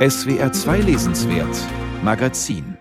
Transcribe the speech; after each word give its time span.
SWR 0.00 0.50
2 0.50 0.78
Lesenswert 0.78 1.54
Magazin 2.02 2.78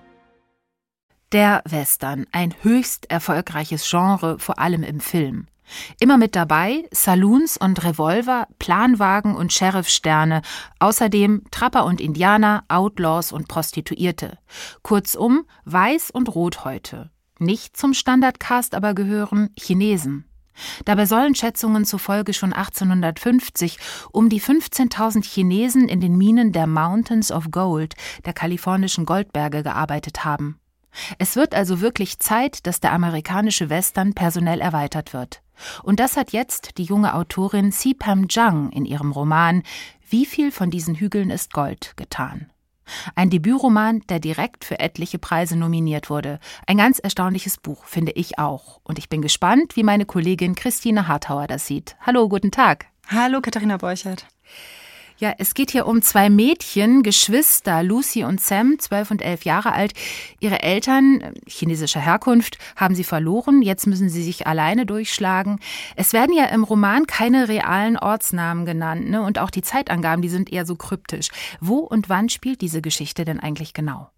Der 1.33 1.61
Western, 1.65 2.25
ein 2.31 2.55
höchst 2.61 3.11
erfolgreiches 3.11 3.89
Genre, 3.89 4.39
vor 4.39 4.57
allem 4.57 4.83
im 4.83 5.01
Film. 5.01 5.47
Immer 5.99 6.17
mit 6.17 6.37
dabei 6.37 6.87
Saloons 6.91 7.57
und 7.57 7.83
Revolver, 7.83 8.47
Planwagen 8.57 9.35
und 9.35 9.51
Sheriffsterne, 9.51 10.43
außerdem 10.79 11.43
Trapper 11.51 11.83
und 11.83 11.99
Indianer, 11.99 12.63
Outlaws 12.69 13.33
und 13.33 13.49
Prostituierte. 13.49 14.37
Kurzum, 14.81 15.43
Weiß- 15.65 16.13
und 16.13 16.33
Rothäute. 16.33 17.11
Nicht 17.37 17.75
zum 17.75 17.93
Standardcast 17.93 18.73
aber 18.75 18.93
gehören 18.93 19.49
Chinesen. 19.59 20.28
Dabei 20.85 21.05
sollen 21.05 21.35
Schätzungen 21.35 21.85
zufolge 21.85 22.33
schon 22.33 22.53
1850 22.53 23.77
um 24.11 24.29
die 24.29 24.41
15.000 24.41 25.23
Chinesen 25.23 25.87
in 25.87 26.01
den 26.01 26.17
Minen 26.17 26.51
der 26.51 26.67
Mountains 26.67 27.31
of 27.31 27.51
Gold, 27.51 27.95
der 28.25 28.33
kalifornischen 28.33 29.05
Goldberge, 29.05 29.63
gearbeitet 29.63 30.25
haben. 30.25 30.59
Es 31.17 31.35
wird 31.35 31.53
also 31.53 31.81
wirklich 31.81 32.19
Zeit, 32.19 32.65
dass 32.65 32.79
der 32.79 32.91
amerikanische 32.93 33.69
Western 33.69 34.13
personell 34.13 34.59
erweitert 34.59 35.13
wird. 35.13 35.41
Und 35.83 35.99
das 35.99 36.17
hat 36.17 36.31
jetzt 36.31 36.77
die 36.77 36.83
junge 36.83 37.13
Autorin 37.13 37.71
Sipam 37.71 38.29
Zhang 38.29 38.71
in 38.71 38.85
ihrem 38.85 39.11
Roman 39.11 39.63
Wie 40.09 40.25
viel 40.25 40.51
von 40.51 40.71
diesen 40.71 40.95
Hügeln 40.95 41.29
ist 41.29 41.53
Gold 41.53 41.93
getan. 41.95 42.49
Ein 43.15 43.29
Debütroman, 43.29 44.01
der 44.09 44.19
direkt 44.19 44.65
für 44.65 44.79
etliche 44.79 45.19
Preise 45.19 45.57
nominiert 45.57 46.09
wurde. 46.09 46.39
Ein 46.67 46.77
ganz 46.77 46.99
erstaunliches 46.99 47.57
Buch, 47.57 47.85
finde 47.85 48.11
ich 48.13 48.39
auch. 48.39 48.79
Und 48.83 48.99
ich 48.99 49.09
bin 49.09 49.21
gespannt, 49.21 49.75
wie 49.75 49.83
meine 49.83 50.05
Kollegin 50.05 50.55
Christine 50.55 51.07
Hartauer 51.07 51.47
das 51.47 51.67
sieht. 51.67 51.95
Hallo, 52.01 52.29
guten 52.29 52.51
Tag. 52.51 52.87
Hallo, 53.07 53.41
Katharina 53.41 53.77
Borchert. 53.77 54.25
Ja, 55.19 55.33
es 55.37 55.53
geht 55.53 55.71
hier 55.71 55.85
um 55.85 56.01
zwei 56.01 56.29
Mädchen, 56.29 57.03
Geschwister, 57.03 57.83
Lucy 57.83 58.23
und 58.23 58.39
Sam, 58.39 58.79
zwölf 58.79 59.11
und 59.11 59.21
elf 59.21 59.43
Jahre 59.43 59.73
alt. 59.73 59.91
Ihre 60.39 60.63
Eltern, 60.63 61.19
äh, 61.19 61.33
chinesischer 61.45 61.99
Herkunft, 61.99 62.57
haben 62.77 62.95
sie 62.95 63.03
verloren. 63.03 63.61
Jetzt 63.61 63.85
müssen 63.85 64.09
sie 64.09 64.23
sich 64.23 64.47
alleine 64.47 64.85
durchschlagen. 64.85 65.59
Es 65.97 66.13
werden 66.13 66.33
ja 66.33 66.45
im 66.45 66.63
Roman 66.63 67.05
keine 67.05 67.49
realen 67.49 67.97
Ortsnamen 67.97 68.65
genannt, 68.65 69.09
ne? 69.09 69.21
Und 69.21 69.39
auch 69.39 69.49
die 69.49 69.61
Zeitangaben, 69.61 70.21
die 70.21 70.29
sind 70.29 70.53
eher 70.53 70.65
so 70.65 70.77
kryptisch. 70.77 71.27
Wo 71.59 71.79
und 71.79 72.07
wann 72.07 72.29
spielt 72.29 72.61
diese 72.61 72.81
Geschichte 72.81 73.25
denn 73.25 73.41
eigentlich 73.41 73.73
genau? 73.73 74.09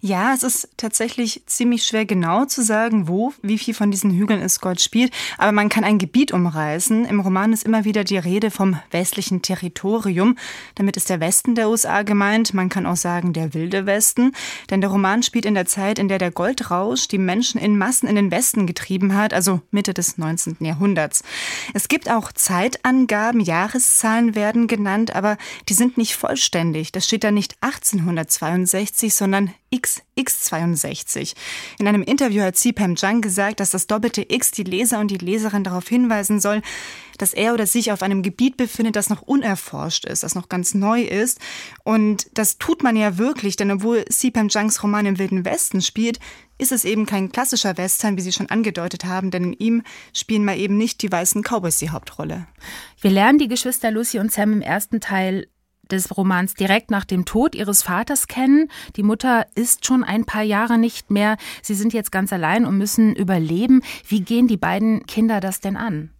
Ja, 0.00 0.34
es 0.34 0.42
ist 0.42 0.70
tatsächlich 0.76 1.42
ziemlich 1.46 1.84
schwer 1.84 2.04
genau 2.04 2.46
zu 2.46 2.64
sagen, 2.64 3.06
wo, 3.06 3.32
wie 3.42 3.58
viel 3.58 3.74
von 3.74 3.90
diesen 3.90 4.10
Hügeln 4.10 4.40
es 4.40 4.60
Gott 4.60 4.80
spielt. 4.80 5.12
Aber 5.36 5.52
man 5.52 5.68
kann 5.68 5.84
ein 5.84 5.98
Gebiet 5.98 6.32
umreißen. 6.32 7.04
Im 7.04 7.20
Roman 7.20 7.52
ist 7.52 7.64
immer 7.64 7.84
wieder 7.84 8.02
die 8.02 8.18
Rede 8.18 8.50
vom 8.50 8.76
westlichen 8.90 9.42
Territorium. 9.42 10.36
Damit 10.74 10.96
ist 10.96 11.10
der 11.10 11.20
Westen 11.20 11.54
der 11.54 11.68
USA 11.68 12.02
gemeint. 12.02 12.54
Man 12.54 12.68
kann 12.68 12.86
auch 12.86 12.96
sagen 12.96 13.32
der 13.32 13.54
wilde 13.54 13.86
Westen. 13.86 14.32
Denn 14.70 14.80
der 14.80 14.90
Roman 14.90 15.22
spielt 15.22 15.44
in 15.44 15.54
der 15.54 15.66
Zeit, 15.66 15.98
in 15.98 16.08
der 16.08 16.18
der 16.18 16.30
Goldrausch 16.30 17.08
die 17.08 17.18
Menschen 17.18 17.60
in 17.60 17.78
Massen 17.78 18.08
in 18.08 18.16
den 18.16 18.30
Westen 18.30 18.66
getrieben 18.66 19.14
hat, 19.14 19.32
also 19.32 19.60
Mitte 19.70 19.94
des 19.94 20.18
19. 20.18 20.56
Jahrhunderts. 20.60 21.22
Es 21.74 21.88
gibt 21.88 22.10
auch 22.10 22.32
Zeitangaben, 22.32 23.40
Jahreszahlen 23.40 24.34
werden 24.34 24.66
genannt, 24.66 25.14
aber 25.14 25.36
die 25.68 25.74
sind 25.74 25.98
nicht 25.98 26.16
vollständig. 26.16 26.92
Das 26.92 27.04
steht 27.04 27.24
da 27.24 27.30
nicht 27.30 27.56
1862, 27.60 29.14
sondern 29.14 29.52
XX62. 29.72 31.34
In 31.78 31.86
einem 31.86 32.02
Interview 32.02 32.42
hat 32.42 32.56
Sipam 32.56 32.94
Jang 32.96 33.20
gesagt, 33.20 33.60
dass 33.60 33.70
das 33.70 33.86
doppelte 33.86 34.24
X 34.28 34.50
die 34.50 34.64
Leser 34.64 34.98
und 35.00 35.10
die 35.10 35.18
Leserin 35.18 35.64
darauf 35.64 35.88
hinweisen 35.88 36.40
soll, 36.40 36.62
dass 37.18 37.34
er 37.34 37.52
oder 37.52 37.66
sich 37.66 37.92
auf 37.92 38.02
einem 38.02 38.22
Gebiet 38.22 38.56
befindet, 38.56 38.96
das 38.96 39.10
noch 39.10 39.22
unerforscht 39.22 40.04
ist, 40.04 40.22
das 40.22 40.34
noch 40.38 40.48
ganz 40.48 40.74
neu 40.74 41.02
ist. 41.02 41.38
Und 41.84 42.26
das 42.34 42.58
tut 42.58 42.82
man 42.82 42.96
ja 42.96 43.18
wirklich, 43.18 43.56
denn 43.56 43.70
obwohl 43.70 44.04
Sipam 44.08 44.48
Jangs 44.48 44.82
Roman 44.82 45.06
im 45.06 45.18
Wilden 45.18 45.44
Westen 45.44 45.82
spielt, 45.82 46.18
ist 46.58 46.72
es 46.72 46.84
eben 46.84 47.06
kein 47.06 47.30
klassischer 47.30 47.76
Western, 47.76 48.16
wie 48.16 48.22
Sie 48.22 48.32
schon 48.32 48.50
angedeutet 48.50 49.04
haben, 49.04 49.30
denn 49.30 49.44
in 49.44 49.52
ihm 49.52 49.82
spielen 50.12 50.44
mal 50.44 50.58
eben 50.58 50.76
nicht 50.76 51.02
die 51.02 51.12
weißen 51.12 51.42
Cowboys 51.42 51.78
die 51.78 51.90
Hauptrolle. 51.90 52.46
Wir 53.00 53.10
lernen 53.10 53.38
die 53.38 53.48
Geschwister 53.48 53.90
Lucy 53.90 54.18
und 54.18 54.32
Sam 54.32 54.52
im 54.52 54.62
ersten 54.62 55.00
Teil 55.00 55.46
des 55.90 56.16
Romans 56.16 56.54
direkt 56.54 56.90
nach 56.90 57.04
dem 57.04 57.24
Tod 57.24 57.54
ihres 57.54 57.82
Vaters 57.82 58.26
kennen. 58.26 58.70
Die 58.96 59.02
Mutter 59.02 59.46
ist 59.54 59.86
schon 59.86 60.04
ein 60.04 60.24
paar 60.24 60.42
Jahre 60.42 60.78
nicht 60.78 61.10
mehr. 61.10 61.36
Sie 61.62 61.74
sind 61.74 61.92
jetzt 61.92 62.12
ganz 62.12 62.32
allein 62.32 62.66
und 62.66 62.76
müssen 62.76 63.14
überleben. 63.14 63.82
Wie 64.06 64.20
gehen 64.20 64.48
die 64.48 64.56
beiden 64.56 65.06
Kinder 65.06 65.40
das 65.40 65.60
denn 65.60 65.76
an? 65.76 66.10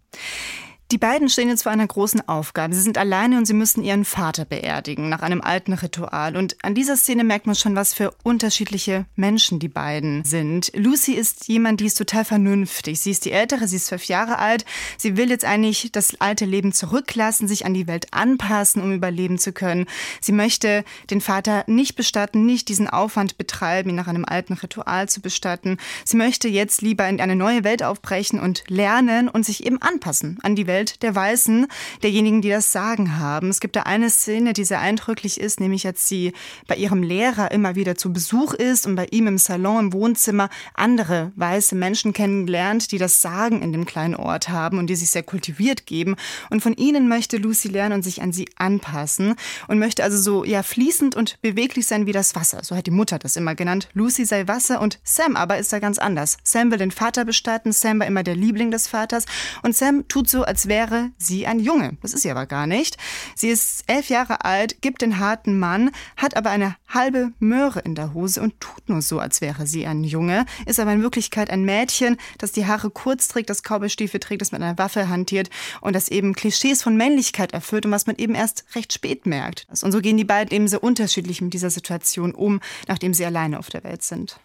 Die 0.91 0.97
beiden 0.97 1.29
stehen 1.29 1.49
jetzt 1.49 1.61
vor 1.61 1.71
einer 1.71 1.85
großen 1.85 2.27
Aufgabe. 2.27 2.73
Sie 2.73 2.81
sind 2.81 2.97
alleine 2.97 3.37
und 3.37 3.45
sie 3.45 3.53
müssen 3.53 3.83
ihren 3.83 4.05
Vater 4.05 4.43
beerdigen 4.43 5.07
nach 5.07 5.21
einem 5.21 5.39
alten 5.39 5.73
Ritual. 5.73 6.35
Und 6.35 6.57
an 6.63 6.73
dieser 6.73 6.97
Szene 6.97 7.23
merkt 7.23 7.45
man 7.45 7.53
schon, 7.53 7.75
was 7.75 7.93
für 7.93 8.11
unterschiedliche 8.23 9.05
Menschen 9.15 9.59
die 9.59 9.67
beiden 9.67 10.23
sind. 10.25 10.71
Lucy 10.75 11.13
ist 11.13 11.47
jemand, 11.47 11.79
die 11.79 11.85
ist 11.85 11.99
total 11.99 12.25
vernünftig. 12.25 12.99
Sie 13.01 13.11
ist 13.11 13.25
die 13.25 13.31
Ältere, 13.31 13.67
sie 13.67 13.75
ist 13.75 13.85
zwölf 13.85 14.05
Jahre 14.05 14.39
alt. 14.39 14.65
Sie 14.97 15.15
will 15.15 15.29
jetzt 15.29 15.45
eigentlich 15.45 15.91
das 15.91 16.19
alte 16.19 16.45
Leben 16.45 16.73
zurücklassen, 16.73 17.47
sich 17.47 17.67
an 17.67 17.75
die 17.75 17.85
Welt 17.85 18.07
anpassen, 18.09 18.81
um 18.81 18.91
überleben 18.91 19.37
zu 19.37 19.53
können. 19.53 19.85
Sie 20.21 20.31
möchte 20.31 20.83
den 21.11 21.21
Vater 21.21 21.65
nicht 21.67 21.97
bestatten, 21.97 22.47
nicht 22.47 22.67
diesen 22.67 22.89
Aufwand 22.89 23.37
betreiben, 23.37 23.91
ihn 23.91 23.95
nach 23.95 24.07
einem 24.07 24.25
alten 24.25 24.53
Ritual 24.53 25.07
zu 25.07 25.21
bestatten. 25.21 25.77
Sie 26.03 26.17
möchte 26.17 26.47
jetzt 26.47 26.81
lieber 26.81 27.07
in 27.07 27.21
eine 27.21 27.35
neue 27.35 27.63
Welt 27.63 27.83
aufbrechen 27.83 28.39
und 28.39 28.63
lernen 28.69 29.29
und 29.29 29.45
sich 29.45 29.67
eben 29.67 29.79
anpassen 29.83 30.39
an 30.41 30.55
die 30.55 30.65
Welt 30.65 30.78
Welt 30.79 31.03
der 31.03 31.13
Weißen, 31.13 31.67
derjenigen, 32.03 32.41
die 32.41 32.49
das 32.49 32.71
Sagen 32.71 33.17
haben. 33.19 33.49
Es 33.49 33.59
gibt 33.59 33.75
da 33.75 33.81
eine 33.81 34.09
Szene, 34.09 34.53
die 34.53 34.63
sehr 34.63 34.79
eindrücklich 34.79 35.37
ist, 35.37 35.59
nämlich 35.59 35.85
als 35.85 36.07
sie 36.07 36.31
bei 36.67 36.75
ihrem 36.75 37.03
Lehrer 37.03 37.51
immer 37.51 37.75
wieder 37.75 37.95
zu 37.95 38.13
Besuch 38.13 38.53
ist 38.53 38.87
und 38.87 38.95
bei 38.95 39.07
ihm 39.11 39.27
im 39.27 39.37
Salon, 39.37 39.87
im 39.87 39.93
Wohnzimmer 39.93 40.49
andere 40.73 41.33
weiße 41.35 41.75
Menschen 41.75 42.13
kennengelernt, 42.13 42.93
die 42.93 42.97
das 42.97 43.21
Sagen 43.21 43.61
in 43.61 43.73
dem 43.73 43.85
kleinen 43.85 44.15
Ort 44.15 44.47
haben 44.47 44.77
und 44.77 44.87
die 44.87 44.95
sich 44.95 45.09
sehr 45.09 45.23
kultiviert 45.23 45.85
geben. 45.85 46.15
Und 46.49 46.61
von 46.61 46.73
ihnen 46.75 47.09
möchte 47.09 47.35
Lucy 47.35 47.67
lernen 47.67 47.95
und 47.95 48.03
sich 48.03 48.21
an 48.21 48.31
sie 48.31 48.47
anpassen 48.55 49.35
und 49.67 49.79
möchte 49.79 50.05
also 50.05 50.17
so 50.17 50.45
ja 50.45 50.63
fließend 50.63 51.13
und 51.13 51.41
beweglich 51.41 51.87
sein 51.87 52.05
wie 52.05 52.13
das 52.13 52.35
Wasser. 52.35 52.63
So 52.63 52.77
hat 52.77 52.87
die 52.87 52.91
Mutter 52.91 53.19
das 53.19 53.35
immer 53.35 53.53
genannt. 53.53 53.89
Lucy 53.93 54.23
sei 54.23 54.47
Wasser 54.47 54.79
und 54.79 54.99
Sam 55.03 55.35
aber 55.35 55.57
ist 55.57 55.73
da 55.73 55.79
ganz 55.79 55.99
anders. 55.99 56.37
Sam 56.43 56.71
will 56.71 56.77
den 56.77 56.91
Vater 56.91 57.25
bestatten, 57.25 57.73
Sam 57.73 57.99
war 57.99 58.07
immer 58.07 58.23
der 58.23 58.37
Liebling 58.37 58.71
des 58.71 58.87
Vaters 58.87 59.25
und 59.61 59.75
Sam 59.75 60.07
tut 60.07 60.29
so, 60.29 60.43
als 60.43 60.68
wäre 60.69 61.11
sie 61.17 61.47
ein 61.47 61.59
Junge. 61.59 61.97
Das 62.01 62.13
ist 62.13 62.21
sie 62.21 62.31
aber 62.31 62.45
gar 62.45 62.67
nicht. 62.67 62.97
Sie 63.35 63.49
ist 63.49 63.83
elf 63.87 64.09
Jahre 64.09 64.45
alt, 64.45 64.81
gibt 64.81 65.01
den 65.01 65.19
harten 65.19 65.59
Mann, 65.59 65.91
hat 66.15 66.37
aber 66.37 66.49
eine 66.49 66.75
halbe 66.87 67.33
Möhre 67.39 67.79
in 67.81 67.95
der 67.95 68.13
Hose 68.13 68.41
und 68.41 68.59
tut 68.59 68.87
nur 68.87 69.01
so, 69.01 69.19
als 69.19 69.41
wäre 69.41 69.67
sie 69.67 69.85
ein 69.85 70.03
Junge, 70.03 70.45
ist 70.65 70.79
aber 70.79 70.93
in 70.93 71.01
Wirklichkeit 71.01 71.49
ein 71.49 71.63
Mädchen, 71.63 72.17
das 72.37 72.51
die 72.51 72.65
Haare 72.65 72.89
kurz 72.89 73.27
trägt, 73.27 73.49
das 73.49 73.63
Cowboystiefel 73.63 74.19
trägt, 74.19 74.41
das 74.41 74.51
mit 74.51 74.61
einer 74.61 74.77
Waffe 74.77 75.09
hantiert 75.09 75.49
und 75.81 75.93
das 75.95 76.09
eben 76.09 76.33
Klischees 76.33 76.81
von 76.81 76.95
Männlichkeit 76.95 77.53
erfüllt 77.53 77.85
und 77.85 77.91
was 77.91 78.07
man 78.07 78.15
eben 78.15 78.35
erst 78.35 78.63
recht 78.75 78.93
spät 78.93 79.25
merkt. 79.25 79.67
Und 79.69 79.91
so 79.91 79.99
gehen 79.99 80.17
die 80.17 80.23
beiden 80.23 80.53
eben 80.53 80.67
sehr 80.67 80.83
unterschiedlich 80.83 81.41
mit 81.41 81.53
dieser 81.53 81.69
Situation 81.69 82.33
um, 82.33 82.59
nachdem 82.87 83.13
sie 83.13 83.25
alleine 83.25 83.59
auf 83.59 83.69
der 83.69 83.83
Welt 83.83 84.03
sind. 84.03 84.39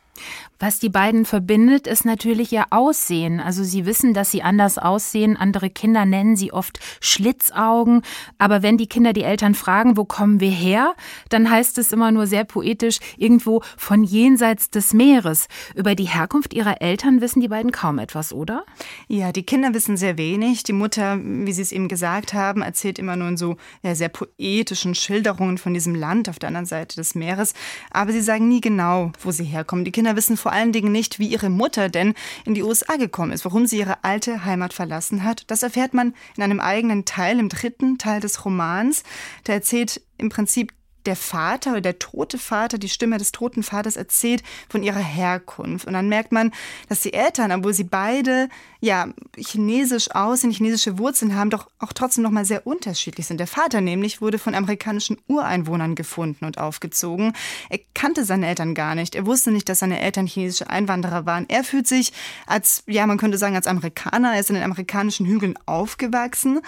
Was 0.59 0.79
die 0.79 0.89
beiden 0.89 1.25
verbindet, 1.25 1.87
ist 1.87 2.05
natürlich 2.05 2.53
ihr 2.53 2.67
Aussehen. 2.71 3.41
Also 3.41 3.65
sie 3.65 3.85
wissen, 3.87 4.15
dass 4.15 4.31
sie 4.31 4.43
anders 4.43 4.79
aussehen. 4.79 5.37
Andere 5.37 5.69
Kinder 5.69 6.07
nennen 6.07 6.37
sie 6.37 6.53
oft 6.53 6.79
Schlitzaugen. 7.01 8.03
Aber 8.39 8.63
wenn 8.63 8.79
die 8.79 8.87
Kinder 8.87 9.13
die 9.13 9.25
Eltern 9.25 9.55
fragen, 9.55 9.97
wo 9.97 10.05
kommen 10.05 10.41
wir 10.41 10.51
her, 10.51 10.95
dann 11.29 11.51
heißt 11.51 11.77
es 11.79 11.93
immer 11.93 12.13
nur 12.13 12.27
sehr 12.27 12.45
poetisch, 12.45 12.99
irgendwo 13.19 13.63
von 13.77 14.05
jenseits 14.05 14.71
des 14.71 14.95
Meeres. 14.95 15.49
Über 15.75 15.95
die 15.95 16.05
Herkunft 16.05 16.55
ihrer 16.55 16.81
Eltern 16.81 17.21
wissen 17.21 17.41
die 17.41 17.49
beiden 17.49 17.73
kaum 17.73 17.99
etwas, 17.99 18.33
oder? 18.33 18.65
Ja, 19.09 19.33
die 19.33 19.45
Kinder 19.45 19.75
wissen 19.75 19.97
sehr 19.97 20.17
wenig. 20.17 20.63
Die 20.63 20.73
Mutter, 20.73 21.19
wie 21.21 21.53
Sie 21.53 21.63
es 21.63 21.73
eben 21.73 21.89
gesagt 21.89 22.33
haben, 22.33 22.63
erzählt 22.63 22.99
immer 22.99 23.17
nur 23.17 23.29
in 23.29 23.37
so 23.37 23.57
ja, 23.83 23.95
sehr 23.95 24.09
poetischen 24.09 24.95
Schilderungen 24.95 25.59
von 25.59 25.75
diesem 25.75 25.95
Land 25.95 26.29
auf 26.29 26.39
der 26.39 26.49
anderen 26.49 26.67
Seite 26.67 26.97
des 26.97 27.15
Meeres. 27.15 27.55
Aber 27.91 28.13
sie 28.13 28.23
sagen 28.23 28.49
nie 28.49 28.61
genau, 28.61 29.13
wo 29.21 29.31
sie 29.31 29.45
herkommen. 29.45 29.85
Die 29.85 29.93
Kinder 29.93 30.04
Kinder 30.05 30.17
wissen 30.17 30.37
vor 30.37 30.53
allen 30.53 30.73
Dingen 30.73 30.93
nicht, 30.93 31.19
wie 31.19 31.29
ihre 31.29 31.49
Mutter 31.49 31.89
denn 31.89 32.13
in 32.45 32.53
die 32.53 32.63
USA 32.63 32.97
gekommen 32.97 33.33
ist, 33.33 33.47
warum 33.47 33.67
sie 33.67 33.79
ihre 33.79 34.05
alte 34.05 34.45
Heimat 34.45 34.75
verlassen 34.75 35.25
hat. 35.25 35.45
Das 35.51 35.63
erfährt 35.63 35.95
man 35.95 36.13
in 36.37 36.43
einem 36.43 36.61
eigenen 36.61 37.07
Teil, 37.07 37.39
im 37.39 37.49
dritten 37.49 37.97
Teil 37.97 38.21
des 38.21 38.45
Romans. 38.45 39.03
Der 39.47 39.55
erzählt 39.55 40.03
im 40.19 40.29
Prinzip 40.29 40.75
der 41.07 41.17
Vater 41.17 41.73
oder 41.73 41.81
der 41.81 41.99
tote 41.99 42.39
Vater, 42.39 42.79
die 42.79 42.89
Stimme 42.89 43.19
des 43.19 43.33
toten 43.33 43.63
Vaters 43.63 43.97
erzählt 43.97 44.43
von 44.69 44.83
ihrer 44.83 45.01
Herkunft. 45.01 45.87
Und 45.87 45.93
dann 45.93 46.09
merkt 46.09 46.33
man, 46.33 46.53
dass 46.89 47.01
die 47.01 47.13
Eltern, 47.13 47.53
obwohl 47.53 47.75
sie 47.75 47.85
beide 47.85 48.49
ja 48.81 49.09
chinesisch 49.37 50.11
aussehen, 50.11 50.51
chinesische 50.51 50.99
Wurzeln 50.99 51.35
haben, 51.35 51.51
doch 51.51 51.71
auch 51.79 51.93
trotzdem 51.93 52.23
noch 52.23 52.31
mal 52.31 52.45
sehr 52.45 52.67
unterschiedlich 52.67 53.27
sind. 53.27 53.39
Der 53.39 53.47
Vater 53.47 53.81
nämlich 53.81 54.21
wurde 54.21 54.39
von 54.39 54.55
amerikanischen 54.55 55.19
Ureinwohnern 55.27 55.95
gefunden 55.95 56.45
und 56.45 56.59
aufgezogen. 56.59 57.33
Er 57.71 57.81
kannte 57.95 58.25
seine 58.25 58.47
Eltern 58.47 58.75
gar 58.75 58.95
nicht. 58.95 59.15
Er 59.15 59.27
wusste 59.27 59.51
nicht, 59.51 59.69
dass 59.69 59.79
seine 59.79 60.01
Eltern 60.01 60.27
chinesische 60.27 60.69
Einwanderer 60.69 61.27
waren. 61.27 61.47
Er 61.49 61.65
fühlt 61.65 61.87
sich 61.87 62.13
als, 62.47 62.83
ja, 62.87 63.07
man 63.07 63.19
könnte 63.19 63.39
sagen, 63.39 63.57
als 63.57 63.67
Amerikaner. 63.67 64.35
Er 64.35 64.41
ist 64.41 64.51
in 64.51 64.55
den 64.55 64.65
amerikanischen 64.65 65.27
Hügeln 65.27 65.59
aufgewachsen. 65.67 66.61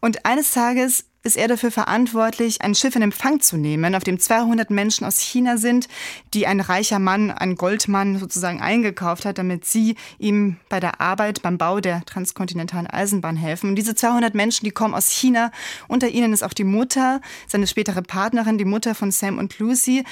Und 0.00 0.26
eines 0.26 0.52
Tages 0.52 1.04
ist 1.22 1.36
er 1.36 1.48
dafür 1.48 1.70
verantwortlich, 1.70 2.62
ein 2.62 2.74
Schiff 2.74 2.96
in 2.96 3.02
Empfang 3.02 3.40
zu 3.40 3.56
nehmen, 3.56 3.94
auf 3.94 4.04
dem 4.04 4.18
200 4.18 4.70
Menschen 4.70 5.06
aus 5.06 5.18
China 5.20 5.56
sind, 5.56 5.88
die 6.34 6.46
ein 6.46 6.60
reicher 6.60 6.98
Mann, 6.98 7.30
ein 7.30 7.54
Goldmann 7.54 8.18
sozusagen 8.18 8.60
eingekauft 8.60 9.24
hat, 9.24 9.38
damit 9.38 9.64
sie 9.64 9.96
ihm 10.18 10.56
bei 10.68 10.80
der 10.80 11.00
Arbeit 11.00 11.42
beim 11.42 11.58
Bau 11.58 11.80
der 11.80 12.04
transkontinentalen 12.04 12.86
Eisenbahn 12.86 13.36
helfen. 13.36 13.70
Und 13.70 13.76
diese 13.76 13.94
200 13.94 14.34
Menschen, 14.34 14.64
die 14.64 14.72
kommen 14.72 14.94
aus 14.94 15.10
China. 15.10 15.52
Unter 15.88 16.08
ihnen 16.08 16.32
ist 16.32 16.42
auch 16.42 16.52
die 16.52 16.64
Mutter, 16.64 17.20
seine 17.46 17.66
spätere 17.66 18.02
Partnerin, 18.02 18.58
die 18.58 18.64
Mutter 18.64 18.94
von 18.94 19.10
Sam 19.10 19.38
und 19.38 19.58
Lucy. 19.58 20.04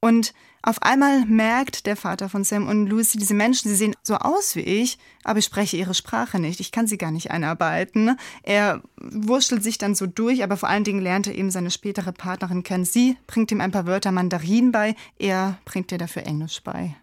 Und 0.00 0.32
auf 0.66 0.82
einmal 0.82 1.24
merkt 1.26 1.86
der 1.86 1.94
Vater 1.94 2.28
von 2.28 2.42
Sam 2.42 2.66
und 2.66 2.88
Lucy, 2.88 3.18
diese 3.18 3.34
Menschen, 3.34 3.70
sie 3.70 3.76
sehen 3.76 3.94
so 4.02 4.16
aus 4.16 4.56
wie 4.56 4.62
ich, 4.62 4.98
aber 5.22 5.38
ich 5.38 5.44
spreche 5.44 5.76
ihre 5.76 5.94
Sprache 5.94 6.40
nicht. 6.40 6.58
Ich 6.58 6.72
kann 6.72 6.88
sie 6.88 6.98
gar 6.98 7.12
nicht 7.12 7.30
einarbeiten. 7.30 8.18
Er 8.42 8.82
wurschtelt 8.96 9.62
sich 9.62 9.78
dann 9.78 9.94
so 9.94 10.06
durch, 10.06 10.42
aber 10.42 10.56
vor 10.56 10.68
allen 10.68 10.82
Dingen 10.82 11.00
lernt 11.00 11.28
er 11.28 11.36
eben 11.36 11.52
seine 11.52 11.70
spätere 11.70 12.12
Partnerin 12.12 12.64
kennen. 12.64 12.84
Sie 12.84 13.16
bringt 13.28 13.52
ihm 13.52 13.60
ein 13.60 13.70
paar 13.70 13.86
Wörter 13.86 14.10
Mandarin 14.10 14.72
bei, 14.72 14.96
er 15.20 15.58
bringt 15.64 15.92
ihr 15.92 15.98
dafür 15.98 16.26
Englisch 16.26 16.60
bei. 16.64 16.96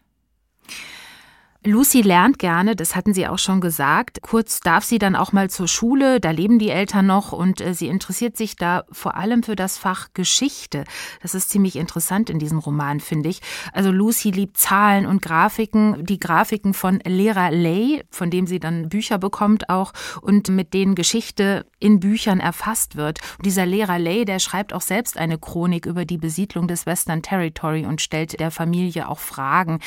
Lucy 1.66 2.02
lernt 2.02 2.40
gerne, 2.40 2.76
das 2.76 2.94
hatten 2.94 3.14
Sie 3.14 3.26
auch 3.26 3.40
schon 3.40 3.62
gesagt. 3.62 4.22
Kurz 4.22 4.60
darf 4.60 4.84
sie 4.84 5.00
dann 5.00 5.16
auch 5.16 5.32
mal 5.32 5.50
zur 5.50 5.70
Schule, 5.70 6.20
da 6.20 6.32
leben 6.32 6.60
die 6.60 6.70
Eltern 6.70 7.06
noch 7.06 7.32
und 7.32 7.62
äh, 7.62 7.74
sie 7.74 7.88
interessiert 7.88 8.36
sich 8.36 8.58
da 8.58 8.84
vor 8.92 9.16
allem 9.16 9.44
für 9.44 9.56
das 9.56 9.78
Fach 9.78 10.10
Geschichte. 10.14 10.84
Das 11.22 11.34
ist 11.36 11.50
ziemlich 11.50 11.78
interessant 11.78 12.30
in 12.30 12.38
diesem 12.38 12.60
Roman, 12.60 13.00
finde 13.00 13.30
ich. 13.30 13.42
Also 13.72 13.92
Lucy 13.92 14.32
liebt 14.32 14.58
Zahlen 14.58 15.06
und 15.06 15.22
Grafiken, 15.22 16.06
die 16.06 16.20
Grafiken 16.20 16.74
von 16.74 17.00
Lehrer 17.06 17.52
Lay, 17.52 18.04
von 18.10 18.30
dem 18.30 18.46
sie 18.46 18.60
dann 18.60 18.90
Bücher 18.90 19.18
bekommt 19.18 19.70
auch 19.70 19.94
und 20.22 20.50
mit 20.50 20.74
denen 20.74 20.96
Geschichte 20.96 21.66
in 21.80 22.02
Büchern 22.02 22.42
erfasst 22.42 22.98
wird. 22.98 23.20
Und 23.38 23.46
dieser 23.46 23.66
Lehrer 23.66 24.00
Lay, 24.00 24.26
der 24.26 24.40
schreibt 24.40 24.74
auch 24.74 24.82
selbst 24.82 25.18
eine 25.18 25.38
Chronik 25.38 25.86
über 25.86 26.04
die 26.04 26.18
Besiedlung 26.18 26.68
des 26.68 26.86
Western 26.86 27.22
Territory 27.22 27.86
und 27.86 28.02
stellt 28.02 28.38
der 28.42 28.52
Familie 28.52 29.08
auch 29.08 29.20
Fragen. 29.20 29.80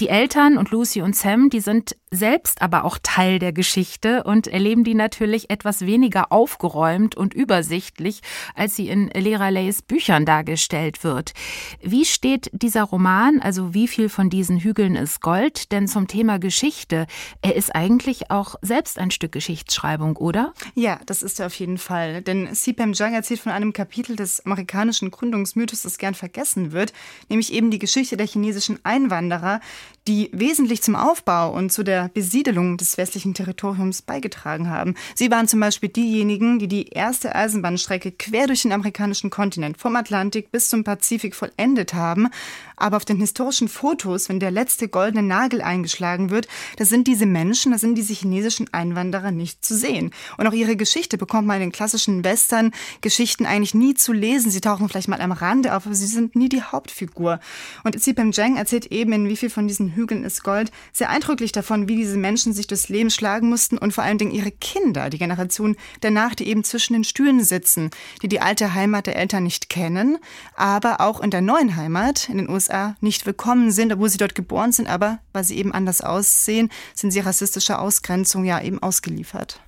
Die 0.00 0.08
Eltern 0.08 0.58
und 0.58 0.70
Lucy 0.70 1.00
und 1.00 1.16
Sam, 1.16 1.48
die 1.48 1.60
sind 1.60 1.96
selbst 2.16 2.62
aber 2.62 2.84
auch 2.84 2.98
Teil 3.02 3.38
der 3.38 3.52
Geschichte 3.52 4.24
und 4.24 4.46
erleben 4.46 4.82
die 4.82 4.94
natürlich 4.94 5.50
etwas 5.50 5.82
weniger 5.86 6.32
aufgeräumt 6.32 7.14
und 7.14 7.34
übersichtlich, 7.34 8.20
als 8.54 8.74
sie 8.74 8.88
in 8.88 9.08
Lehrer 9.08 9.50
Leys 9.50 9.82
Büchern 9.82 10.24
dargestellt 10.26 11.04
wird. 11.04 11.32
Wie 11.80 12.04
steht 12.04 12.50
dieser 12.52 12.82
Roman, 12.82 13.40
also 13.40 13.74
wie 13.74 13.86
viel 13.86 14.08
von 14.08 14.30
diesen 14.30 14.58
Hügeln 14.58 14.96
ist 14.96 15.20
Gold, 15.20 15.70
denn 15.72 15.86
zum 15.86 16.08
Thema 16.08 16.38
Geschichte? 16.38 17.06
Er 17.42 17.54
ist 17.54 17.74
eigentlich 17.74 18.30
auch 18.30 18.56
selbst 18.62 18.98
ein 18.98 19.10
Stück 19.10 19.32
Geschichtsschreibung, 19.32 20.16
oder? 20.16 20.54
Ja, 20.74 20.98
das 21.06 21.22
ist 21.22 21.40
er 21.40 21.46
auf 21.46 21.54
jeden 21.54 21.78
Fall. 21.78 22.22
Denn 22.22 22.54
Sipem 22.54 22.94
Jang 22.94 23.14
erzählt 23.14 23.40
von 23.40 23.52
einem 23.52 23.72
Kapitel 23.72 24.16
des 24.16 24.44
amerikanischen 24.46 25.10
Gründungsmythos, 25.10 25.82
das 25.82 25.98
gern 25.98 26.14
vergessen 26.14 26.72
wird, 26.72 26.92
nämlich 27.28 27.52
eben 27.52 27.70
die 27.70 27.78
Geschichte 27.78 28.16
der 28.16 28.26
chinesischen 28.26 28.78
Einwanderer, 28.84 29.60
die 30.08 30.30
wesentlich 30.32 30.82
zum 30.82 30.96
Aufbau 30.96 31.52
und 31.52 31.72
zu 31.72 31.82
der 31.82 32.05
Besiedelung 32.08 32.76
des 32.76 32.98
westlichen 32.98 33.34
Territoriums 33.34 34.02
beigetragen 34.02 34.70
haben. 34.70 34.94
Sie 35.14 35.30
waren 35.30 35.48
zum 35.48 35.60
Beispiel 35.60 35.88
diejenigen, 35.88 36.58
die 36.58 36.68
die 36.68 36.88
erste 36.88 37.34
Eisenbahnstrecke 37.34 38.12
quer 38.12 38.46
durch 38.46 38.62
den 38.62 38.72
amerikanischen 38.72 39.30
Kontinent 39.30 39.78
vom 39.78 39.96
Atlantik 39.96 40.50
bis 40.50 40.68
zum 40.68 40.84
Pazifik 40.84 41.34
vollendet 41.34 41.94
haben. 41.94 42.28
Aber 42.76 42.98
auf 42.98 43.04
den 43.04 43.16
historischen 43.16 43.68
Fotos, 43.68 44.28
wenn 44.28 44.40
der 44.40 44.50
letzte 44.50 44.88
goldene 44.88 45.22
Nagel 45.22 45.62
eingeschlagen 45.62 46.30
wird, 46.30 46.46
da 46.76 46.84
sind 46.84 47.06
diese 47.06 47.26
Menschen, 47.26 47.72
da 47.72 47.78
sind 47.78 47.94
diese 47.94 48.12
chinesischen 48.12 48.72
Einwanderer 48.72 49.30
nicht 49.30 49.64
zu 49.64 49.74
sehen. 49.74 50.12
Und 50.36 50.46
auch 50.46 50.52
ihre 50.52 50.76
Geschichte 50.76 51.16
bekommt 51.16 51.46
man 51.46 51.56
in 51.56 51.68
den 51.68 51.72
klassischen 51.72 52.22
Western-Geschichten 52.22 53.46
eigentlich 53.46 53.74
nie 53.74 53.94
zu 53.94 54.12
lesen. 54.12 54.50
Sie 54.50 54.60
tauchen 54.60 54.88
vielleicht 54.88 55.08
mal 55.08 55.20
am 55.20 55.32
Rande 55.32 55.74
auf, 55.74 55.86
aber 55.86 55.94
sie 55.94 56.06
sind 56.06 56.36
nie 56.36 56.48
die 56.48 56.62
Hauptfigur. 56.62 57.40
Und 57.84 58.00
Sipem 58.00 58.32
Zhang 58.32 58.56
erzählt 58.56 58.86
eben, 58.92 59.12
in 59.12 59.28
wie 59.28 59.36
viel 59.36 59.50
von 59.50 59.66
diesen 59.66 59.94
Hügeln 59.94 60.24
ist 60.24 60.44
Gold, 60.44 60.70
sehr 60.92 61.10
eindrücklich 61.10 61.52
davon, 61.52 61.85
wie 61.88 61.96
diese 61.96 62.16
Menschen 62.16 62.52
sich 62.52 62.66
durchs 62.66 62.88
Leben 62.88 63.10
schlagen 63.10 63.48
mussten 63.48 63.78
und 63.78 63.92
vor 63.92 64.04
allen 64.04 64.18
Dingen 64.18 64.32
ihre 64.32 64.50
Kinder, 64.50 65.10
die 65.10 65.18
Generation 65.18 65.76
danach, 66.00 66.34
die 66.34 66.48
eben 66.48 66.64
zwischen 66.64 66.94
den 66.94 67.04
Stühlen 67.04 67.42
sitzen, 67.42 67.90
die 68.22 68.28
die 68.28 68.40
alte 68.40 68.74
Heimat 68.74 69.06
der 69.06 69.16
Eltern 69.16 69.44
nicht 69.44 69.68
kennen, 69.68 70.18
aber 70.54 71.00
auch 71.00 71.20
in 71.20 71.30
der 71.30 71.42
neuen 71.42 71.76
Heimat, 71.76 72.28
in 72.28 72.38
den 72.38 72.48
USA, 72.48 72.96
nicht 73.00 73.26
willkommen 73.26 73.70
sind, 73.70 73.92
obwohl 73.92 74.08
sie 74.08 74.18
dort 74.18 74.34
geboren 74.34 74.72
sind, 74.72 74.88
aber 74.88 75.18
weil 75.32 75.44
sie 75.44 75.56
eben 75.56 75.72
anders 75.72 76.00
aussehen, 76.00 76.70
sind 76.94 77.10
sie 77.10 77.20
rassistischer 77.20 77.80
Ausgrenzung 77.80 78.44
ja 78.44 78.60
eben 78.60 78.82
ausgeliefert. 78.82 79.60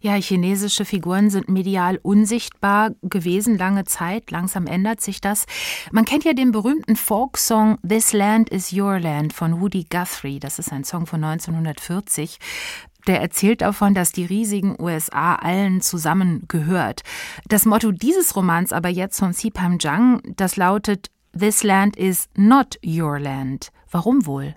Ja, 0.00 0.14
chinesische 0.14 0.84
Figuren 0.84 1.30
sind 1.30 1.48
medial 1.48 1.98
unsichtbar 2.02 2.90
gewesen 3.02 3.56
lange 3.58 3.84
Zeit. 3.84 4.30
Langsam 4.30 4.66
ändert 4.66 5.00
sich 5.00 5.20
das. 5.20 5.46
Man 5.92 6.04
kennt 6.04 6.24
ja 6.24 6.32
den 6.32 6.52
berühmten 6.52 6.96
Folksong 6.96 7.78
This 7.86 8.12
Land 8.12 8.50
is 8.50 8.72
Your 8.72 8.98
Land 9.00 9.32
von 9.32 9.60
Woody 9.60 9.86
Guthrie. 9.88 10.40
Das 10.40 10.58
ist 10.58 10.72
ein 10.72 10.84
Song 10.84 11.06
von 11.06 11.22
1940. 11.24 12.38
Der 13.06 13.20
erzählt 13.20 13.60
davon, 13.60 13.94
dass 13.94 14.12
die 14.12 14.24
riesigen 14.24 14.80
USA 14.80 15.34
allen 15.34 15.80
zusammengehört. 15.80 17.02
Das 17.48 17.66
Motto 17.66 17.92
dieses 17.92 18.34
Romans 18.34 18.72
aber 18.72 18.88
jetzt 18.88 19.18
von 19.18 19.32
Sipam 19.32 19.78
Zhang, 19.78 20.22
das 20.36 20.56
lautet 20.56 21.10
This 21.38 21.62
land 21.62 21.96
is 21.96 22.28
not 22.36 22.78
your 22.84 23.18
land. 23.18 23.72
Warum 23.90 24.24
wohl? 24.26 24.54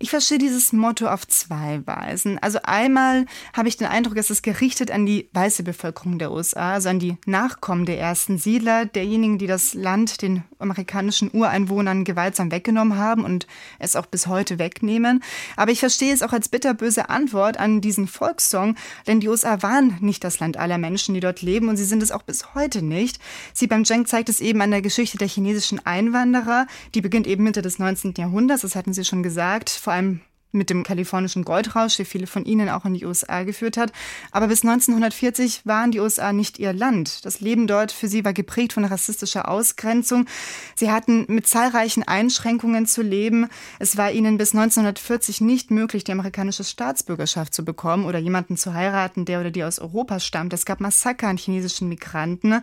Ich 0.00 0.10
verstehe 0.10 0.38
dieses 0.38 0.72
Motto 0.72 1.06
auf 1.06 1.26
zwei 1.28 1.80
Weisen. 1.86 2.38
Also 2.40 2.58
einmal 2.64 3.26
habe 3.52 3.68
ich 3.68 3.76
den 3.76 3.86
Eindruck, 3.86 4.16
es 4.16 4.28
ist 4.28 4.42
gerichtet 4.42 4.90
an 4.90 5.06
die 5.06 5.28
weiße 5.32 5.62
Bevölkerung 5.62 6.18
der 6.18 6.32
USA, 6.32 6.74
also 6.74 6.88
an 6.88 6.98
die 6.98 7.16
Nachkommen 7.26 7.86
der 7.86 8.00
ersten 8.00 8.36
Siedler, 8.36 8.86
derjenigen, 8.86 9.38
die 9.38 9.46
das 9.46 9.72
Land 9.72 10.20
den 10.20 10.42
amerikanischen 10.58 11.30
Ureinwohnern 11.32 12.02
gewaltsam 12.02 12.50
weggenommen 12.50 12.98
haben 12.98 13.24
und 13.24 13.46
es 13.78 13.94
auch 13.94 14.06
bis 14.06 14.26
heute 14.26 14.58
wegnehmen. 14.58 15.22
Aber 15.56 15.70
ich 15.70 15.78
verstehe 15.78 16.12
es 16.12 16.22
auch 16.22 16.32
als 16.32 16.48
bitterböse 16.48 17.08
Antwort 17.08 17.58
an 17.58 17.80
diesen 17.80 18.08
Volkssong, 18.08 18.74
denn 19.06 19.20
die 19.20 19.28
USA 19.28 19.62
waren 19.62 19.96
nicht 20.00 20.24
das 20.24 20.40
Land 20.40 20.56
aller 20.56 20.78
Menschen, 20.78 21.14
die 21.14 21.20
dort 21.20 21.40
leben 21.40 21.68
und 21.68 21.76
sie 21.76 21.84
sind 21.84 22.02
es 22.02 22.10
auch 22.10 22.22
bis 22.22 22.54
heute 22.54 22.82
nicht. 22.82 23.20
Sie 23.52 23.68
beim 23.68 23.84
Zheng 23.84 24.06
zeigt 24.06 24.28
es 24.28 24.40
eben 24.40 24.60
an 24.60 24.72
der 24.72 24.82
Geschichte 24.82 25.18
der 25.18 25.28
chinesischen 25.28 25.86
Einwanderer, 25.86 26.66
die 26.96 27.00
beginnt 27.00 27.28
eben 27.28 27.44
Mitte 27.44 27.62
des 27.62 27.78
19. 27.78 28.14
Jahrhunderts, 28.18 28.62
das 28.62 28.74
hatten 28.74 28.92
Sie 28.92 29.04
schon 29.04 29.22
gesagt, 29.22 29.70
vor 29.84 29.92
allem 29.92 30.20
mit 30.54 30.70
dem 30.70 30.84
kalifornischen 30.84 31.44
Goldrausch, 31.44 31.96
der 31.96 32.06
viele 32.06 32.26
von 32.26 32.44
ihnen 32.44 32.68
auch 32.68 32.84
in 32.84 32.94
die 32.94 33.04
USA 33.04 33.42
geführt 33.42 33.76
hat. 33.76 33.92
Aber 34.30 34.48
bis 34.48 34.62
1940 34.62 35.66
waren 35.66 35.90
die 35.90 36.00
USA 36.00 36.32
nicht 36.32 36.58
ihr 36.58 36.72
Land. 36.72 37.24
Das 37.24 37.40
Leben 37.40 37.66
dort 37.66 37.92
für 37.92 38.08
sie 38.08 38.24
war 38.24 38.32
geprägt 38.32 38.72
von 38.72 38.84
rassistischer 38.84 39.48
Ausgrenzung. 39.48 40.26
Sie 40.74 40.90
hatten 40.90 41.26
mit 41.28 41.46
zahlreichen 41.46 42.02
Einschränkungen 42.02 42.86
zu 42.86 43.02
leben. 43.02 43.48
Es 43.78 43.96
war 43.96 44.12
ihnen 44.12 44.38
bis 44.38 44.54
1940 44.54 45.40
nicht 45.40 45.70
möglich, 45.70 46.04
die 46.04 46.12
amerikanische 46.12 46.64
Staatsbürgerschaft 46.64 47.52
zu 47.52 47.64
bekommen 47.64 48.06
oder 48.06 48.18
jemanden 48.18 48.56
zu 48.56 48.74
heiraten, 48.74 49.24
der 49.24 49.40
oder 49.40 49.50
die 49.50 49.64
aus 49.64 49.78
Europa 49.78 50.20
stammt. 50.20 50.52
Es 50.52 50.64
gab 50.64 50.80
Massaker 50.80 51.28
an 51.28 51.36
chinesischen 51.36 51.88
Migranten. 51.88 52.62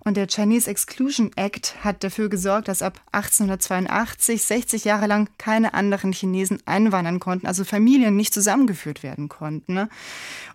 Und 0.00 0.16
der 0.16 0.26
Chinese 0.28 0.70
Exclusion 0.70 1.30
Act 1.36 1.76
hat 1.84 2.04
dafür 2.04 2.28
gesorgt, 2.28 2.68
dass 2.68 2.82
ab 2.82 3.00
1882 3.12 4.42
60 4.42 4.84
Jahre 4.84 5.06
lang 5.06 5.28
keine 5.38 5.74
anderen 5.74 6.12
Chinesen 6.12 6.58
einwandern 6.66 7.20
konnten 7.20 7.31
konnten, 7.32 7.46
also 7.46 7.64
Familien 7.64 8.14
nicht 8.14 8.34
zusammengeführt 8.34 9.02
werden 9.02 9.30
konnten. 9.30 9.72
Ne? 9.72 9.88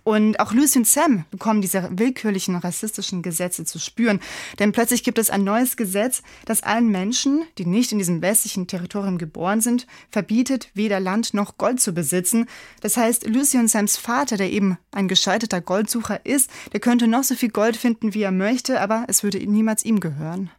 Und 0.03 0.39
auch 0.39 0.53
Lucy 0.53 0.77
und 0.77 0.87
Sam 0.87 1.25
bekommen 1.31 1.61
diese 1.61 1.89
willkürlichen 1.91 2.55
rassistischen 2.55 3.23
Gesetze 3.23 3.65
zu 3.65 3.79
spüren. 3.79 4.19
Denn 4.59 4.71
plötzlich 4.73 5.03
gibt 5.03 5.17
es 5.17 5.31
ein 5.31 5.43
neues 5.43 5.75
Gesetz, 5.75 6.21
das 6.45 6.61
allen 6.61 6.89
Menschen, 6.89 7.43
die 7.57 7.65
nicht 7.65 7.91
in 7.91 7.97
diesem 7.97 8.21
westlichen 8.21 8.67
Territorium 8.67 9.17
geboren 9.17 9.59
sind, 9.59 9.87
verbietet, 10.11 10.69
weder 10.75 10.99
Land 10.99 11.33
noch 11.33 11.57
Gold 11.57 11.81
zu 11.81 11.93
besitzen. 11.93 12.45
Das 12.81 12.95
heißt, 12.95 13.27
Lucy 13.27 13.57
und 13.57 13.69
Sams 13.69 13.97
Vater, 13.97 14.37
der 14.37 14.51
eben 14.51 14.77
ein 14.91 15.07
gescheiterter 15.07 15.61
Goldsucher 15.61 16.23
ist, 16.27 16.51
der 16.73 16.79
könnte 16.79 17.07
noch 17.07 17.23
so 17.23 17.33
viel 17.33 17.49
Gold 17.49 17.75
finden, 17.75 18.13
wie 18.13 18.21
er 18.21 18.31
möchte, 18.31 18.79
aber 18.81 19.05
es 19.07 19.23
würde 19.23 19.39
niemals 19.39 19.83
ihm 19.83 19.99
gehören. 19.99 20.51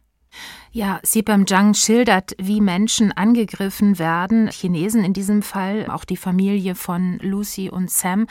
Ja, 0.71 0.99
Sipam 1.03 1.47
Zhang 1.47 1.73
schildert, 1.73 2.35
wie 2.37 2.61
Menschen 2.61 3.11
angegriffen 3.11 3.97
werden, 3.97 4.49
Chinesen 4.49 5.03
in 5.03 5.13
diesem 5.13 5.41
Fall, 5.41 5.87
auch 5.89 6.05
die 6.05 6.17
Familie 6.17 6.75
von 6.75 7.17
Lucy 7.21 7.69
und 7.69 7.89
Sam. 7.89 8.27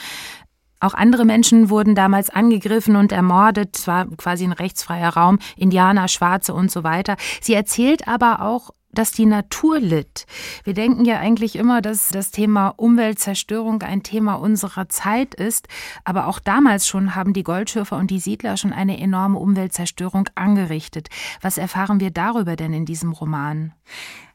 Auch 0.80 0.94
andere 0.94 1.24
Menschen 1.24 1.70
wurden 1.70 1.96
damals 1.96 2.30
angegriffen 2.30 2.94
und 2.94 3.10
ermordet. 3.10 3.76
Es 3.76 3.86
war 3.88 4.06
quasi 4.16 4.44
ein 4.44 4.52
rechtsfreier 4.52 5.10
Raum, 5.10 5.40
Indianer, 5.56 6.06
Schwarze 6.06 6.54
und 6.54 6.70
so 6.70 6.84
weiter. 6.84 7.16
Sie 7.40 7.54
erzählt 7.54 8.06
aber 8.06 8.42
auch 8.42 8.70
dass 8.92 9.12
die 9.12 9.26
Natur 9.26 9.80
litt. 9.80 10.26
Wir 10.64 10.75
denken 10.75 11.04
ja 11.04 11.18
eigentlich 11.18 11.57
immer, 11.57 11.83
dass 11.83 12.09
das 12.09 12.30
Thema 12.30 12.68
Umweltzerstörung 12.68 13.83
ein 13.83 14.02
Thema 14.02 14.35
unserer 14.35 14.88
Zeit 14.88 15.35
ist, 15.35 15.68
aber 16.04 16.26
auch 16.26 16.38
damals 16.38 16.87
schon 16.87 17.14
haben 17.14 17.33
die 17.33 17.45
Goldschürfer 17.45 17.97
und 17.97 18.11
die 18.11 18.21
Siedler 18.21 18.57
schon 18.57 18.73
eine 18.73 18.99
enorme 18.99 19.38
Umweltzerstörung 19.38 20.28
angerichtet. 20.35 21.09
Was 21.40 21.59
erfahren 21.59 22.00
wir 22.00 22.11
darüber 22.11 22.57
denn 22.57 22.73
in 22.73 22.87
diesem 22.87 23.12
Roman? 23.12 23.73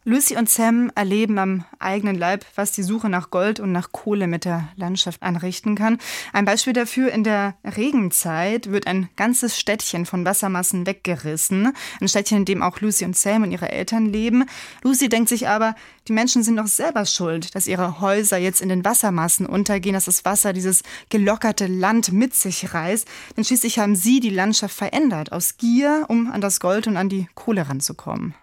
Lucy 0.06 0.36
und 0.36 0.50
Sam 0.50 0.92
erleben 0.96 1.38
am 1.38 1.64
eigenen 1.80 2.18
Leib, 2.18 2.46
was 2.56 2.74
die 2.74 2.84
Suche 2.84 3.08
nach 3.08 3.30
Gold 3.30 3.62
und 3.62 3.72
nach 3.72 3.94
Kohle 3.94 4.28
mit 4.28 4.44
der 4.44 4.68
Landschaft 4.76 5.24
anrichten 5.24 5.76
kann. 5.76 5.98
Ein 6.34 6.44
Beispiel 6.44 6.74
dafür, 6.74 7.10
in 7.14 7.24
der 7.24 7.56
Regenzeit 7.64 8.70
wird 8.70 8.86
ein 8.86 9.08
ganzes 9.16 9.58
Städtchen 9.58 10.06
von 10.06 10.26
Wassermassen 10.26 10.86
weggerissen. 10.86 11.72
Ein 12.02 12.10
Städtchen, 12.10 12.40
in 12.40 12.46
dem 12.46 12.62
auch 12.62 12.82
Lucy 12.82 13.06
und 13.06 13.16
Sam 13.16 13.44
und 13.44 13.52
ihre 13.52 13.72
Eltern 13.72 14.06
leben. 14.06 14.44
Lucy 14.84 15.08
denkt 15.08 15.30
sich 15.30 15.48
aber, 15.48 15.74
die 16.10 16.14
Menschen 16.14 16.44
sind 16.44 16.58
doch 16.58 16.68
selber 16.68 17.06
schuld, 17.06 17.56
dass 17.56 17.66
ihre 17.66 18.02
Häuser 18.02 18.38
jetzt 18.38 18.60
in 18.60 18.68
den 18.68 18.84
Wassermassen 18.84 19.46
untergehen, 19.46 19.94
dass 19.94 20.06
das 20.06 20.26
Wasser 20.26 20.52
dieses 20.52 20.84
gelockerte 21.12 21.68
Land 21.68 22.12
mit 22.12 22.36
sich 22.36 22.74
reißt. 22.74 23.08
Denn 23.38 23.46
schließlich 23.46 23.80
haben 23.80 23.96
sie 23.96 24.20
die 24.20 24.32
Landschaft 24.32 24.76
verändert, 24.76 25.32
aus 25.32 25.56
Gier, 25.56 26.04
um 26.10 26.30
an 26.30 26.42
das 26.42 26.60
Gold 26.60 26.88
und 26.88 26.98
an 26.98 27.08
die 27.08 27.30
Kohle 27.36 27.70
ranzukommen. 27.70 28.34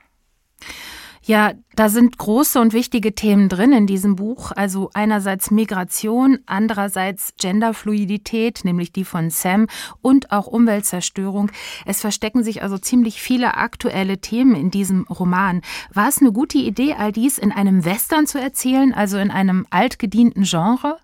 Ja, 1.22 1.52
da 1.76 1.90
sind 1.90 2.16
große 2.16 2.58
und 2.58 2.72
wichtige 2.72 3.14
Themen 3.14 3.50
drin 3.50 3.72
in 3.72 3.86
diesem 3.86 4.16
Buch. 4.16 4.52
Also 4.52 4.90
einerseits 4.94 5.50
Migration, 5.50 6.38
andererseits 6.46 7.34
Genderfluidität, 7.38 8.64
nämlich 8.64 8.92
die 8.92 9.04
von 9.04 9.28
Sam, 9.28 9.66
und 10.00 10.32
auch 10.32 10.46
Umweltzerstörung. 10.46 11.50
Es 11.84 12.00
verstecken 12.00 12.42
sich 12.42 12.62
also 12.62 12.78
ziemlich 12.78 13.20
viele 13.20 13.58
aktuelle 13.58 14.18
Themen 14.18 14.54
in 14.54 14.70
diesem 14.70 15.02
Roman. 15.10 15.60
War 15.92 16.08
es 16.08 16.20
eine 16.20 16.32
gute 16.32 16.58
Idee, 16.58 16.94
all 16.94 17.12
dies 17.12 17.36
in 17.36 17.52
einem 17.52 17.84
Western 17.84 18.26
zu 18.26 18.40
erzählen, 18.40 18.94
also 18.94 19.18
in 19.18 19.30
einem 19.30 19.66
altgedienten 19.68 20.44
Genre? 20.44 20.96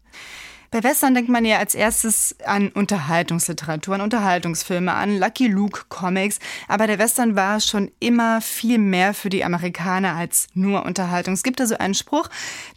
Bei 0.71 0.83
Western 0.83 1.15
denkt 1.15 1.31
man 1.31 1.45
ja 1.45 1.59
als 1.59 1.75
erstes 1.75 2.35
an 2.45 2.69
Unterhaltungsliteratur, 2.69 3.95
an 3.95 4.01
Unterhaltungsfilme, 4.01 4.93
an 4.93 5.19
Lucky 5.19 5.47
Luke 5.47 5.83
Comics. 5.89 6.41
Aber 6.67 6.87
der 6.87 6.99
Western 6.99 7.37
war 7.37 7.61
schon 7.61 7.93
immer 8.01 8.41
viel 8.41 8.79
mehr 8.79 9.15
für 9.15 9.29
die 9.29 9.45
Amerikaner 9.45 10.15
als 10.15 10.49
nur 10.55 10.85
Unterhaltung. 10.85 11.35
Es 11.35 11.45
gibt 11.45 11.61
also 11.61 11.79
einen 11.79 11.95
Spruch, 11.95 12.29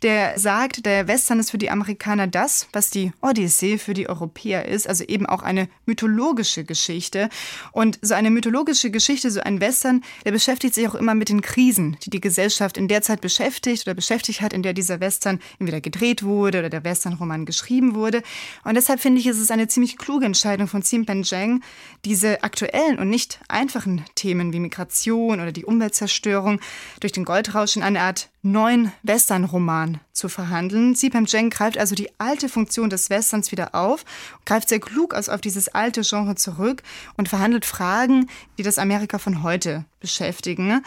der 0.03 0.37
sagt, 0.37 0.85
der 0.85 1.07
Western 1.07 1.39
ist 1.39 1.51
für 1.51 1.57
die 1.57 1.71
Amerikaner 1.71 2.27
das, 2.27 2.67
was 2.73 2.91
die 2.91 3.11
Odyssee 3.21 3.77
für 3.79 3.95
die 3.95 4.07
Europäer 4.07 4.65
ist, 4.65 4.87
also 4.87 5.03
eben 5.03 5.25
auch 5.25 5.41
eine 5.41 5.67
mythologische 5.85 6.63
Geschichte. 6.63 7.29
Und 7.71 7.97
so 8.01 8.13
eine 8.13 8.29
mythologische 8.29 8.91
Geschichte, 8.91 9.31
so 9.31 9.41
ein 9.41 9.61
Western, 9.61 10.03
der 10.25 10.31
beschäftigt 10.31 10.75
sich 10.75 10.87
auch 10.87 10.95
immer 10.95 11.15
mit 11.15 11.29
den 11.29 11.41
Krisen, 11.41 11.97
die 12.03 12.11
die 12.11 12.21
Gesellschaft 12.21 12.77
in 12.77 12.87
der 12.87 13.01
Zeit 13.01 13.21
beschäftigt 13.21 13.87
oder 13.87 13.95
beschäftigt 13.95 14.41
hat, 14.41 14.53
in 14.53 14.61
der 14.61 14.73
dieser 14.73 14.99
Western 14.99 15.39
entweder 15.59 15.81
gedreht 15.81 16.23
wurde 16.23 16.59
oder 16.59 16.69
der 16.69 16.83
Westernroman 16.83 17.45
geschrieben 17.45 17.78
geschrieben 17.79 17.95
wurde. 17.95 18.21
Und 18.63 18.75
deshalb 18.75 18.99
finde 18.99 19.19
ich, 19.19 19.27
ist 19.27 19.39
es 19.39 19.51
eine 19.51 19.67
ziemlich 19.67 19.97
kluge 19.97 20.25
Entscheidung 20.25 20.67
von 20.67 20.81
Xi 20.81 21.05
Zheng, 21.23 21.61
diese 22.05 22.43
aktuellen 22.43 22.99
und 22.99 23.09
nicht 23.09 23.39
einfachen 23.47 24.03
Themen 24.15 24.53
wie 24.53 24.59
Migration 24.59 25.39
oder 25.39 25.51
die 25.51 25.65
Umweltzerstörung 25.65 26.59
durch 26.99 27.13
den 27.13 27.25
Goldrausch 27.25 27.75
in 27.75 27.83
eine 27.83 28.01
Art 28.01 28.29
neuen 28.41 28.91
Western-Roman 29.03 29.99
zu 30.13 30.29
verhandeln. 30.29 30.93
Xi 30.93 31.09
Zheng 31.25 31.49
greift 31.49 31.77
also 31.77 31.95
die 31.95 32.09
alte 32.19 32.49
Funktion 32.49 32.89
des 32.89 33.09
Westerns 33.09 33.51
wieder 33.51 33.75
auf, 33.75 34.03
greift 34.45 34.69
sehr 34.69 34.79
klug 34.79 35.13
aus 35.13 35.29
auf 35.29 35.41
dieses 35.41 35.69
alte 35.69 36.01
Genre 36.01 36.35
zurück 36.35 36.83
und 37.17 37.29
verhandelt 37.29 37.65
Fragen, 37.65 38.29
die 38.57 38.63
das 38.63 38.77
Amerika 38.77 39.19
von 39.19 39.43
heute 39.43 39.85
beschäftigen. 39.99 40.83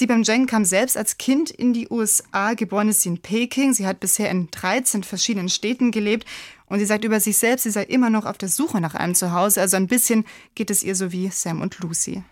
Sibam 0.00 0.24
Zheng 0.24 0.46
kam 0.46 0.64
selbst 0.64 0.96
als 0.96 1.18
Kind 1.18 1.50
in 1.50 1.74
die 1.74 1.86
USA, 1.90 2.54
geboren 2.54 2.88
ist 2.88 3.02
sie 3.02 3.10
in 3.10 3.18
Peking. 3.18 3.74
Sie 3.74 3.86
hat 3.86 4.00
bisher 4.00 4.30
in 4.30 4.50
13 4.50 5.02
verschiedenen 5.02 5.50
Städten 5.50 5.90
gelebt 5.90 6.26
und 6.64 6.78
sie 6.78 6.86
sagt 6.86 7.04
über 7.04 7.20
sich 7.20 7.36
selbst, 7.36 7.64
sie 7.64 7.70
sei 7.70 7.82
immer 7.82 8.08
noch 8.08 8.24
auf 8.24 8.38
der 8.38 8.48
Suche 8.48 8.80
nach 8.80 8.94
einem 8.94 9.14
Zuhause. 9.14 9.60
Also 9.60 9.76
ein 9.76 9.88
bisschen 9.88 10.24
geht 10.54 10.70
es 10.70 10.82
ihr 10.82 10.94
so 10.94 11.12
wie 11.12 11.28
Sam 11.28 11.60
und 11.60 11.78
Lucy. 11.80 12.22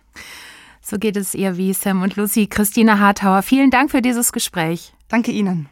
So 0.80 0.96
geht 0.96 1.18
es 1.18 1.34
ihr 1.34 1.58
wie 1.58 1.75
Sam 1.75 2.00
und 2.00 2.16
Lucy. 2.16 2.46
Christina 2.46 3.00
Hartauer, 3.00 3.42
vielen 3.42 3.70
Dank 3.70 3.90
für 3.90 4.00
dieses 4.00 4.32
Gespräch. 4.32 4.94
Danke 5.08 5.30
Ihnen. 5.30 5.68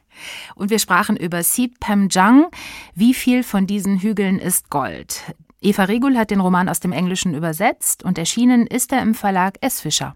Und 0.55 0.69
wir 0.69 0.79
sprachen 0.79 1.17
über 1.17 1.43
Sip 1.43 1.81
Pam 1.81 2.09
Jang. 2.11 2.49
Wie 2.95 3.15
viel 3.15 3.43
von 3.43 3.67
diesen 3.67 4.01
Hügeln 4.01 4.39
ist 4.39 4.69
Gold? 4.69 5.23
Eva 5.63 5.85
Regul 5.85 6.19
hat 6.19 6.31
den 6.31 6.41
Roman 6.41 6.69
aus 6.69 6.81
dem 6.81 6.93
Englischen 6.93 7.35
übersetzt 7.35 8.05
und 8.05 8.19
erschienen 8.19 8.67
ist 8.67 8.93
er 8.93 9.01
im 9.01 9.15
Verlag 9.15 9.57
S. 9.63 9.81
Fischer. 9.81 10.15